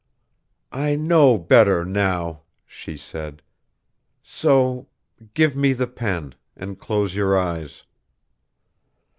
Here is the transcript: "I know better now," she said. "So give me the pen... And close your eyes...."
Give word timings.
"I 0.73 0.95
know 0.95 1.37
better 1.37 1.85
now," 1.85 2.41
she 2.65 2.97
said. 2.97 3.43
"So 4.23 4.87
give 5.35 5.55
me 5.55 5.73
the 5.73 5.85
pen... 5.85 6.33
And 6.55 6.79
close 6.79 7.13
your 7.13 7.37
eyes...." 7.37 7.83